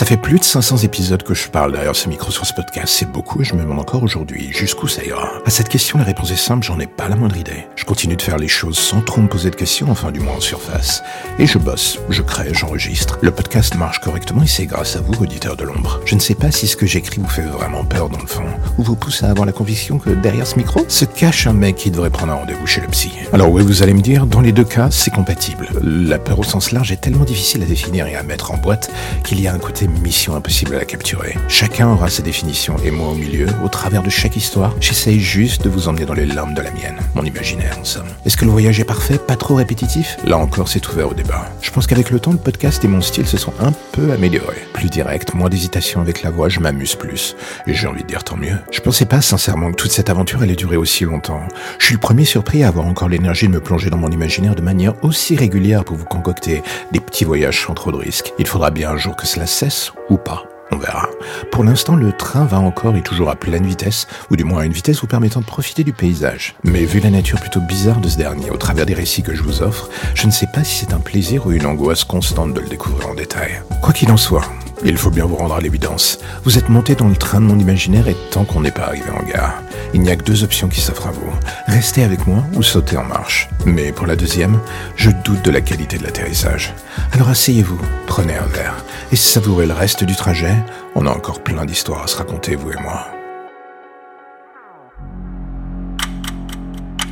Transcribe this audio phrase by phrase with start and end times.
[0.00, 2.88] Ça fait plus de 500 épisodes que je parle derrière ce micro sur ce podcast.
[2.88, 5.28] C'est beaucoup et je me demande encore aujourd'hui jusqu'où ça ira.
[5.44, 7.66] À cette question, la réponse est simple, j'en ai pas la moindre idée.
[7.76, 10.36] Je continue de faire les choses sans trop me poser de questions, enfin du moins
[10.36, 11.02] en surface.
[11.38, 13.18] Et je bosse, je crée, j'enregistre.
[13.20, 16.00] Le podcast marche correctement et c'est grâce à vous, auditeurs de l'ombre.
[16.06, 18.46] Je ne sais pas si ce que j'écris vous fait vraiment peur dans le fond,
[18.78, 21.76] ou vous pousse à avoir la conviction que derrière ce micro se cache un mec
[21.76, 23.12] qui devrait prendre un rendez-vous chez le psy.
[23.34, 25.68] Alors oui, vous allez me dire, dans les deux cas, c'est compatible.
[25.82, 28.90] La peur au sens large est tellement difficile à définir et à mettre en boîte
[29.24, 31.36] qu'il y a un côté mission impossible à la capturer.
[31.48, 35.62] Chacun aura ses définitions et moi au milieu, au travers de chaque histoire, j'essaye juste
[35.62, 38.06] de vous emmener dans les larmes de la mienne, mon imaginaire en somme.
[38.24, 40.16] Est-ce que le voyage est parfait, pas trop répétitif?
[40.24, 41.46] Là encore, c'est ouvert au débat.
[41.62, 44.66] Je pense qu'avec le temps, le podcast et mon style se sont un peu améliorés.
[44.72, 47.36] Plus direct, moins d'hésitation avec la voix, je m'amuse plus.
[47.66, 48.56] Et j'ai envie de dire tant mieux.
[48.70, 51.42] Je pensais pas sincèrement que toute cette aventure allait durer aussi longtemps.
[51.78, 54.54] Je suis le premier surpris à avoir encore l'énergie de me plonger dans mon imaginaire
[54.54, 58.32] de manière aussi régulière pour vous concocter des petits voyages sans trop de risques.
[58.38, 60.44] Il faudra bien un jour que cela cesse ou pas.
[60.72, 61.08] On verra.
[61.50, 64.64] Pour l'instant, le train va encore et toujours à pleine vitesse, ou du moins à
[64.66, 66.54] une vitesse vous permettant de profiter du paysage.
[66.62, 69.42] Mais vu la nature plutôt bizarre de ce dernier, au travers des récits que je
[69.42, 72.60] vous offre, je ne sais pas si c'est un plaisir ou une angoisse constante de
[72.60, 73.62] le découvrir en détail.
[73.82, 74.44] Quoi qu'il en soit,
[74.84, 76.20] il faut bien vous rendre à l'évidence.
[76.44, 79.10] Vous êtes monté dans le train de mon imaginaire et tant qu'on n'est pas arrivé
[79.10, 79.62] en gare,
[79.94, 81.32] il n'y a que deux options qui s'offrent à vous.
[81.66, 83.48] Rester avec moi ou sauter en marche.
[83.64, 84.60] Mais pour la deuxième,
[84.96, 86.74] je doute de la qualité de l'atterrissage.
[87.12, 90.54] Alors asseyez-vous, prenez un verre et savourez le reste du trajet.
[90.94, 93.19] On a encore plein d'histoires à se raconter, vous et moi.